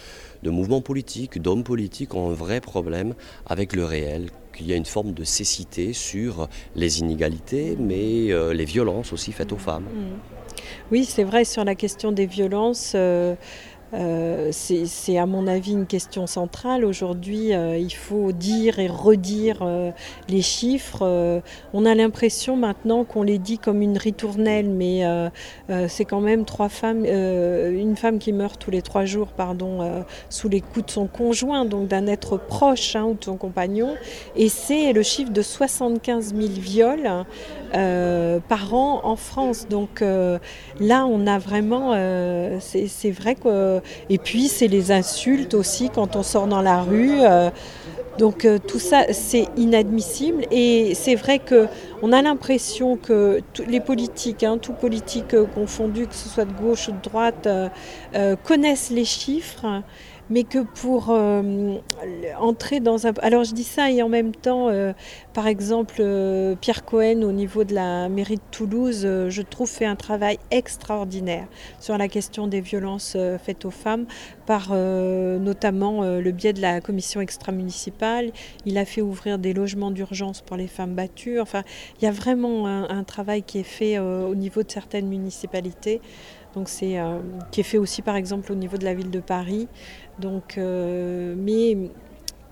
de 0.43 0.49
mouvements 0.49 0.81
politiques, 0.81 1.41
d'hommes 1.41 1.63
politiques 1.63 2.15
ont 2.15 2.29
un 2.29 2.33
vrai 2.33 2.61
problème 2.61 3.13
avec 3.45 3.73
le 3.73 3.85
réel, 3.85 4.29
qu'il 4.53 4.67
y 4.67 4.73
a 4.73 4.75
une 4.75 4.85
forme 4.85 5.13
de 5.13 5.23
cécité 5.23 5.93
sur 5.93 6.49
les 6.75 6.99
inégalités, 6.99 7.75
mais 7.79 8.31
euh, 8.31 8.53
les 8.53 8.65
violences 8.65 9.13
aussi 9.13 9.31
faites 9.31 9.51
aux 9.51 9.57
femmes. 9.57 9.83
Mmh. 9.83 10.39
Oui, 10.91 11.05
c'est 11.05 11.23
vrai, 11.23 11.45
sur 11.45 11.63
la 11.63 11.75
question 11.75 12.11
des 12.11 12.25
violences, 12.25 12.93
euh, 12.95 13.35
euh, 13.93 14.49
c'est 14.51 15.17
à 15.17 15.25
mon 15.25 15.47
avis 15.47 15.71
une 15.71 15.87
question 15.87 16.27
centrale. 16.27 16.85
Aujourd'hui, 16.85 17.53
euh, 17.53 17.77
il 17.77 17.93
faut 17.93 18.31
dire 18.31 18.79
et 18.79 18.87
redire 18.87 19.59
euh, 19.61 19.91
les 20.27 20.41
chiffres. 20.41 21.41
on 21.73 21.85
a 21.85 21.95
l'impression 21.95 22.55
maintenant 22.55 23.03
qu'on 23.03 23.23
les 23.23 23.39
dit 23.39 23.57
comme 23.57 23.81
une 23.81 23.97
ritournelle, 23.97 24.69
mais 24.69 25.03
c'est 25.87 26.05
quand 26.05 26.21
même 26.21 26.45
trois 26.45 26.69
femmes, 26.69 27.05
une 27.05 27.95
femme 27.95 28.19
qui 28.19 28.33
meurt 28.33 28.59
tous 28.59 28.71
les 28.71 28.81
trois 28.81 29.05
jours, 29.05 29.27
pardon, 29.27 30.03
sous 30.29 30.49
les 30.49 30.61
coups 30.61 30.85
de 30.85 30.91
son 30.91 31.07
conjoint, 31.07 31.65
donc 31.65 31.87
d'un 31.87 32.07
être 32.07 32.37
proche 32.37 32.95
hein, 32.95 33.05
ou 33.05 33.13
de 33.15 33.23
son 33.23 33.37
compagnon. 33.37 33.95
Et 34.35 34.49
c'est 34.49 34.93
le 34.93 35.03
chiffre 35.03 35.31
de 35.31 35.41
75 35.41 36.35
000 36.35 36.47
viols 36.49 37.25
par 37.71 38.73
an 38.73 39.01
en 39.03 39.15
France. 39.15 39.67
Donc 39.69 40.01
là, 40.01 41.05
on 41.05 41.27
a 41.27 41.39
vraiment, 41.39 41.93
c'est 42.59 43.11
vrai 43.11 43.35
que 43.35 43.78
et 44.09 44.17
puis, 44.17 44.47
c'est 44.47 44.67
les 44.67 44.91
insultes 44.91 45.53
aussi 45.53 45.89
quand 45.89 46.15
on 46.15 46.23
sort 46.23 46.47
dans 46.47 46.61
la 46.61 46.81
rue. 46.81 47.21
Euh, 47.21 47.49
donc 48.17 48.43
euh, 48.43 48.57
tout 48.57 48.79
ça, 48.79 49.05
c'est 49.13 49.47
inadmissible. 49.55 50.45
Et 50.51 50.93
c'est 50.93 51.15
vrai 51.15 51.39
qu'on 51.39 52.11
a 52.11 52.21
l'impression 52.21 52.97
que 52.97 53.41
les 53.67 53.79
politiques, 53.79 54.43
hein, 54.43 54.57
tout 54.57 54.73
politique 54.73 55.33
euh, 55.33 55.45
que 55.45 56.15
ce 56.15 56.29
soit 56.29 56.45
de 56.45 56.53
gauche 56.53 56.89
ou 56.89 56.91
de 56.91 57.01
droite, 57.01 57.47
connaissent 58.43 58.89
les 58.89 59.05
chiffres 59.05 59.83
mais 60.29 60.43
que 60.43 60.59
pour 60.59 61.07
euh, 61.09 61.77
entrer 62.39 62.79
dans 62.79 63.07
un... 63.07 63.13
Alors 63.21 63.43
je 63.43 63.53
dis 63.53 63.63
ça 63.63 63.91
et 63.91 64.01
en 64.03 64.09
même 64.09 64.33
temps, 64.33 64.69
euh, 64.69 64.93
par 65.33 65.47
exemple, 65.47 65.95
euh, 65.99 66.55
Pierre 66.55 66.85
Cohen 66.85 67.23
au 67.23 67.31
niveau 67.31 67.63
de 67.63 67.73
la 67.73 68.09
mairie 68.09 68.35
de 68.35 68.41
Toulouse, 68.51 69.01
je 69.01 69.41
trouve 69.41 69.69
fait 69.69 69.85
un 69.85 69.95
travail 69.95 70.37
extraordinaire 70.51 71.47
sur 71.79 71.97
la 71.97 72.07
question 72.07 72.47
des 72.47 72.61
violences 72.61 73.17
faites 73.43 73.65
aux 73.65 73.71
femmes 73.71 74.05
par 74.45 74.73
notamment 74.73 76.01
le 76.01 76.31
biais 76.31 76.53
de 76.53 76.61
la 76.61 76.81
commission 76.81 77.21
extra-municipale. 77.21 78.31
Il 78.65 78.77
a 78.77 78.85
fait 78.85 79.01
ouvrir 79.01 79.37
des 79.37 79.53
logements 79.53 79.91
d'urgence 79.91 80.41
pour 80.41 80.57
les 80.57 80.67
femmes 80.67 80.95
battues. 80.95 81.39
Enfin, 81.39 81.63
il 81.99 82.05
y 82.05 82.07
a 82.07 82.11
vraiment 82.11 82.67
un 82.67 83.03
travail 83.03 83.43
qui 83.43 83.59
est 83.59 83.63
fait 83.63 83.99
au 83.99 84.35
niveau 84.35 84.63
de 84.63 84.71
certaines 84.71 85.07
municipalités 85.07 86.01
donc 86.55 86.69
c'est 86.69 86.99
euh, 86.99 87.19
qui 87.51 87.61
est 87.61 87.63
fait 87.63 87.77
aussi 87.77 88.01
par 88.01 88.15
exemple 88.15 88.51
au 88.51 88.55
niveau 88.55 88.77
de 88.77 88.85
la 88.85 88.93
ville 88.93 89.11
de 89.11 89.19
Paris. 89.19 89.67
Donc, 90.19 90.57
euh, 90.57 91.35
mais 91.37 91.77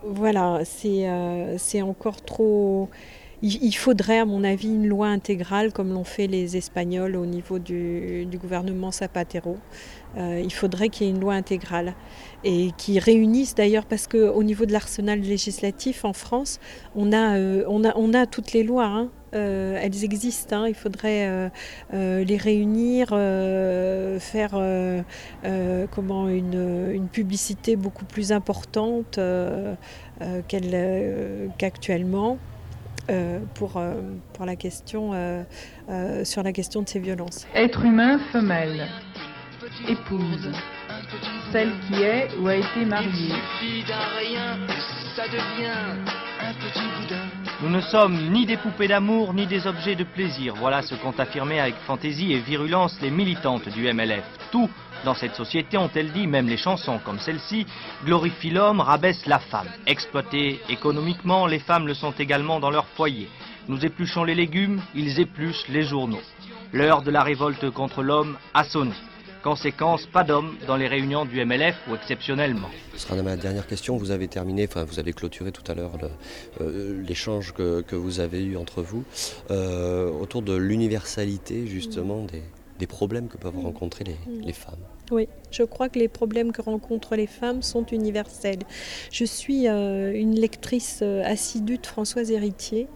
voilà, 0.04 0.62
c'est 0.64 1.10
euh, 1.10 1.58
encore 1.84 2.22
trop. 2.22 2.90
Il, 3.44 3.74
faudrait, 3.74 4.20
à 4.20 4.26
mon 4.26 4.44
avis, 4.44 4.70
une 4.70 4.88
loi 4.88 5.08
intégrale 5.08 5.72
comme 5.72 5.94
l'ont 5.94 6.04
fait 6.04 6.26
les 6.26 6.58
Espagnols 6.58 7.16
au 7.16 7.26
niveau 7.26 7.60
du, 7.60 8.28
gouvernement 8.42 8.92
Zapatero. 8.92 9.58
il 10.18 10.52
faudrait 10.52 10.90
qu'il 10.90 11.06
y 11.06 11.10
ait 11.10 11.14
une 11.14 11.20
loi 11.20 11.36
intégrale 11.36 11.94
et 12.44 12.72
qui 12.78 12.98
réunisse 12.98 13.54
d'ailleurs, 13.54 13.86
parce 13.86 14.08
qu'au 14.08 14.42
niveau 14.42 14.66
de 14.66 14.74
l'arsenal 14.74 15.20
législatif 15.20 16.04
en 16.04 16.14
France, 16.14 16.60
on 16.96 17.14
a, 17.14 17.38
a 17.38 18.26
toutes 18.26 18.54
les 18.54 18.64
lois. 18.64 18.86
Hein. 18.86 19.10
Euh, 19.34 19.78
elles 19.82 20.04
existent. 20.04 20.64
Hein. 20.64 20.68
Il 20.68 20.74
faudrait 20.74 21.28
euh, 21.28 21.50
euh, 21.94 22.24
les 22.24 22.38
réunir, 22.38 23.10
faire 24.20 24.56
une, 26.24 27.08
publicité 27.12 27.76
beaucoup 27.76 28.06
plus 28.06 28.32
importante 28.32 29.20
qu'actuellement. 31.58 32.38
Pour, 33.54 33.82
pour 34.34 34.46
la 34.46 34.56
question, 34.56 35.12
sur 36.24 36.44
la 36.44 36.52
question 36.52 36.82
de 36.82 36.90
ces 36.90 37.00
violences. 37.00 37.48
Être 37.56 37.84
humain 37.86 38.20
femelle, 38.32 38.88
épouse, 39.88 40.52
celle 41.52 41.72
qui 41.88 42.04
est 42.04 42.30
ou 42.40 42.48
a 42.48 42.56
été 42.56 42.86
mariée. 42.86 43.34
Nous 47.62 47.70
ne 47.70 47.82
sommes 47.82 48.32
ni 48.32 48.46
des 48.46 48.58
poupées 48.58 48.88
d'amour, 48.88 49.34
ni 49.34 49.48
des 49.48 49.66
objets 49.66 49.96
de 49.96 50.04
plaisir. 50.04 50.54
Voilà 50.56 50.84
ce 50.84 50.94
qu'ont 50.94 51.14
affirmé 51.18 51.60
avec 51.60 51.76
fantaisie 51.88 52.34
et 52.34 52.40
virulence 52.40 53.00
les 53.02 53.10
militantes 53.10 53.68
du 53.70 53.92
MLF. 53.92 54.24
Tout 54.52 54.70
dans 55.06 55.16
cette 55.16 55.36
société, 55.36 55.78
ont-elles 55.78 56.12
dit, 56.12 56.28
même 56.28 56.48
les 56.48 56.58
chansons 56.58 57.00
comme 57.04 57.20
celle-ci, 57.20 57.66
glorifient 58.06 58.52
l'homme, 58.52 58.82
rabaissent 58.82 59.26
la 59.26 59.40
femme. 59.40 59.68
Exploitées 59.86 60.60
économiquement, 60.70 61.48
les 61.48 61.60
femmes 61.60 61.88
le 61.88 61.94
sont 61.94 62.14
également 62.20 62.60
dans 62.60 62.72
leur 62.72 62.86
foyer. 62.88 63.28
Nous 63.68 63.86
épluchons 63.86 64.24
les 64.24 64.36
légumes, 64.36 64.82
ils 64.96 65.20
épluchent 65.20 65.68
les 65.70 65.84
journaux. 65.84 66.22
L'heure 66.74 67.02
de 67.02 67.12
la 67.12 67.24
révolte 67.24 67.70
contre 67.72 68.04
l'homme 68.04 68.38
a 68.54 68.64
sonné. 68.64 68.94
Conséquence, 69.44 70.06
pas 70.08 70.24
d'hommes 70.24 70.56
dans 70.68 70.76
les 70.76 70.88
réunions 70.88 71.24
du 71.26 71.44
MLF 71.46 71.76
ou 71.90 71.96
exceptionnellement. 71.96 72.70
Ce 72.94 73.00
sera 73.00 73.22
ma 73.22 73.38
dernière 73.38 73.68
question. 73.68 73.96
Vous 73.96 74.12
avez 74.12 74.28
terminé, 74.28 74.68
enfin 74.70 74.84
vous 74.84 75.00
avez 75.00 75.14
clôturé 75.14 75.52
tout 75.52 75.64
à 75.72 75.76
l'heure 75.76 75.94
euh, 76.60 77.02
l'échange 77.08 77.54
que, 77.54 77.96
vous 77.96 78.20
avez 78.20 78.44
eu 78.44 78.58
entre 78.58 78.82
vous 78.82 79.06
euh, 79.52 80.10
autour 80.10 80.42
de 80.42 80.56
l'universalité 80.56 81.68
justement 81.68 82.24
des, 82.26 82.42
problèmes 82.86 83.28
que 83.28 83.38
peuvent 83.38 83.58
rencontrer 83.58 84.04
les 84.28 84.54
femmes. 84.54 84.76
Oui, 85.10 85.28
je 85.52 85.64
crois 85.64 85.90
que 85.90 86.00
les 86.00 86.08
problèmes 86.08 86.52
que 86.52 86.62
rencontrent 86.62 87.16
les 87.16 87.28
femmes 87.28 87.62
sont 87.62 87.86
universels. 87.86 88.60
Je 89.12 89.26
suis 89.26 89.68
euh, 89.68 90.12
une 90.14 90.36
lectrice 90.36 91.00
euh, 91.02 91.24
assidue 91.24 91.78
de 91.78 91.86
Françoise 91.86 92.32
Héritier 92.32 92.88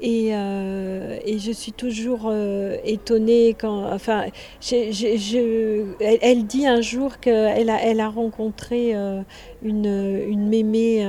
et, 0.00 0.34
euh, 0.34 1.18
je 1.38 1.52
suis 1.52 1.72
toujours 1.72 2.32
étonnée 2.84 3.56
quand. 3.58 3.92
Enfin, 3.92 4.26
elle, 4.70 6.46
dit 6.46 6.66
un 6.66 6.80
jour 6.80 7.18
qu'elle 7.20 7.70
a, 7.70 7.82
elle 7.82 8.00
a 8.00 8.08
rencontré 8.08 8.94
une, 9.62 10.22
une 10.28 10.48
mémé, 10.48 11.04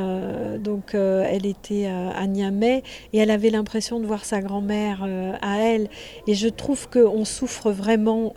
donc 0.60 0.96
elle 0.96 1.46
était 1.46 1.86
à 1.86 2.26
Niamey 2.26 2.84
et 3.14 3.18
elle 3.20 3.32
avait 3.32 3.50
l'impression 3.50 4.00
de 4.00 4.06
voir 4.06 4.26
sa 4.26 4.42
grand-mère 4.42 5.08
à 5.42 5.60
elle. 5.60 5.88
Et 6.28 6.34
je 6.34 6.48
trouve 6.48 6.90
qu'on 6.90 7.26
souffre 7.26 7.72
vraiment 7.72 8.34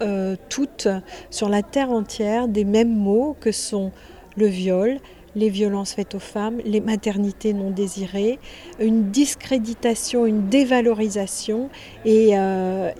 toutes 0.48 0.88
sur 1.30 1.48
la 1.48 1.62
terre 1.62 1.90
entière 1.90 2.45
des 2.48 2.64
mêmes 2.64 2.94
mots 2.94 3.36
que 3.40 3.52
sont 3.52 3.92
le 4.36 4.46
viol, 4.46 4.98
les 5.36 5.50
violences 5.50 5.92
faites 5.92 6.14
aux 6.14 6.18
femmes, 6.18 6.60
les 6.64 6.80
maternités 6.80 7.52
non 7.52 7.70
désirées, 7.70 8.40
une 8.80 9.10
discréditation, 9.10 10.24
une 10.24 10.48
dévalorisation. 10.48 11.68
Et, 12.06 12.30
euh, 12.36 12.90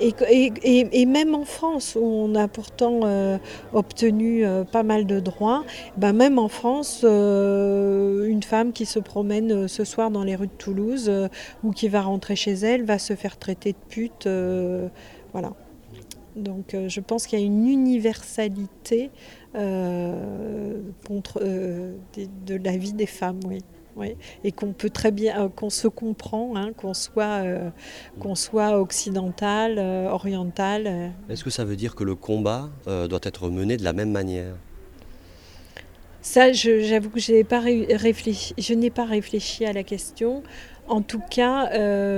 même 1.07 1.35
en 1.35 1.45
France, 1.45 1.97
où 1.99 2.05
on 2.05 2.35
a 2.35 2.47
pourtant 2.47 3.01
euh, 3.05 3.39
obtenu 3.73 4.45
euh, 4.45 4.65
pas 4.65 4.83
mal 4.83 5.07
de 5.07 5.19
droits, 5.19 5.65
ben 5.97 6.13
même 6.13 6.39
en 6.39 6.49
France, 6.49 7.03
une 7.03 8.43
femme 8.43 8.73
qui 8.73 8.85
se 8.85 8.99
promène 8.99 9.67
ce 9.67 9.85
soir 9.85 10.11
dans 10.11 10.23
les 10.23 10.37
rues 10.37 10.49
de 10.49 10.53
Toulouse 10.53 11.11
ou 11.65 11.71
qui 11.73 11.89
va 11.89 12.03
rentrer 12.03 12.37
chez 12.37 12.53
elle 12.53 12.85
va 12.85 12.99
se 12.99 13.15
faire 13.15 13.39
traiter 13.39 13.73
de 13.73 13.79
pute. 13.89 14.29
voilà. 15.33 15.53
Donc 16.37 16.77
je 16.87 17.01
pense 17.01 17.27
qu'il 17.27 17.39
y 17.39 17.43
a 17.43 17.45
une 17.45 17.67
universalité 17.67 19.11
euh, 19.57 20.83
contre, 21.07 21.41
euh, 21.43 21.95
de, 22.47 22.57
la 22.63 22.77
vie 22.77 22.93
des 22.93 23.07
femmes, 23.07 23.41
oui. 23.47 23.59
Oui, 23.99 24.15
et 24.45 24.53
qu'on 24.53 24.75
peut 24.75 24.91
très 24.91 25.11
bien, 25.11 25.41
euh, 25.41 25.49
qu'on 25.49 25.71
se 25.71 25.89
comprend, 25.89 26.55
hein, 26.55 26.75
qu'on 26.77 26.93
soit, 26.93 27.43
qu'on 28.21 28.35
soit 28.35 28.79
occidental, 28.79 29.79
oriental. 30.11 31.13
Est-ce 31.31 31.43
que 31.43 31.49
ça 31.49 31.65
veut 31.65 31.77
dire 31.77 31.95
que 31.95 32.05
le 32.05 32.15
combat 32.15 32.69
doit 32.85 33.21
être 33.23 33.49
mené 33.49 33.79
de 33.79 33.85
la 33.85 33.95
même 33.95 34.11
manière? 34.11 34.55
Ça, 36.21 36.53
j'avoue 36.53 37.09
que 37.09 37.21
je 37.21 37.33
n'ai 37.33 37.45
pas 37.45 37.61
réfléchi, 37.61 38.53
je 38.59 38.75
n'ai 38.75 38.91
pas 38.91 39.07
réfléchi 39.07 39.65
à 39.65 39.73
la 39.73 39.83
question. 39.83 40.43
En 40.89 41.01
tout 41.01 41.23
cas, 41.31 41.71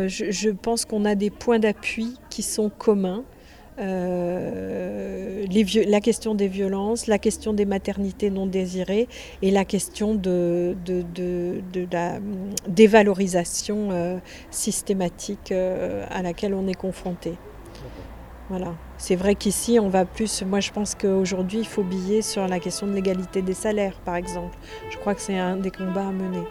je, 0.09 0.33
je, 0.33 0.51
pense 0.51 0.85
qu'on 0.85 1.05
a 1.05 1.15
des 1.15 1.31
points 1.31 1.61
d'appui 1.61 2.17
qui 2.29 2.43
sont 2.43 2.71
communs. 2.71 3.23
Euh, 3.81 5.47
la 5.87 6.01
question 6.01 6.35
des 6.35 6.49
violences, 6.49 7.07
la 7.07 7.19
question 7.19 7.53
des 7.53 7.65
maternités 7.65 8.31
non 8.31 8.47
désirées 8.47 9.09
et 9.43 9.51
la 9.51 9.65
question 9.65 10.15
de, 10.15 10.77
la 11.93 12.19
dévalorisation 12.69 13.89
euh, 13.91 14.19
systématique 14.51 15.53
euh, 15.53 16.05
à 16.11 16.23
laquelle 16.23 16.55
on 16.55 16.67
est 16.67 16.75
confronté. 16.75 17.35
Voilà. 18.49 18.75
C'est 18.97 19.17
vrai 19.17 19.35
qu'ici, 19.35 19.79
on 19.79 19.89
va 19.89 20.07
plus. 20.07 20.43
Moi, 20.43 20.61
je 20.61 20.71
pense 20.71 20.95
qu'aujourd'hui, 20.95 21.59
il 21.59 21.67
faut 21.67 21.83
biller 21.83 22.23
sur 22.23 22.49
la 22.49 22.59
question 22.59 22.87
de 22.87 22.93
l'égalité 22.93 23.43
des 23.43 23.55
salaires, 23.55 24.01
par 24.05 24.17
exemple. 24.17 24.57
Je 24.91 24.97
crois 24.97 25.15
que 25.15 25.21
c'est 25.21 25.39
un 25.39 25.57
des 25.57 25.71
combats 25.71 26.09
à 26.09 26.13
mener. 26.13 26.45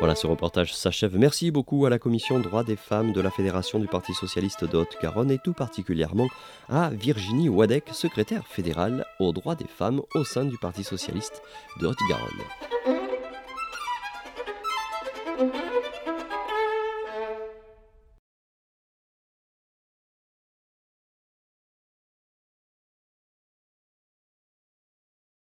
Voilà, 0.00 0.14
ce 0.14 0.26
reportage 0.26 0.74
s'achève. 0.74 1.18
Merci 1.18 1.50
beaucoup 1.50 1.84
à 1.84 1.90
la 1.90 1.98
commission 1.98 2.38
droits 2.40 2.64
des 2.64 2.76
femmes 2.76 3.12
de 3.12 3.20
la 3.20 3.30
Fédération 3.30 3.78
du 3.78 3.86
Parti 3.86 4.14
socialiste 4.14 4.64
de 4.64 4.78
Haute-Garonne 4.78 5.30
et 5.30 5.38
tout 5.38 5.52
particulièrement 5.52 6.28
à 6.70 6.88
Virginie 6.88 7.50
Wadek, 7.50 7.90
secrétaire 7.92 8.46
fédérale 8.46 9.04
aux 9.18 9.32
droits 9.32 9.56
des 9.56 9.66
femmes 9.66 10.00
au 10.14 10.24
sein 10.24 10.46
du 10.46 10.56
Parti 10.56 10.84
socialiste 10.84 11.42
de 11.82 11.86
Haute-Garonne. 11.86 12.99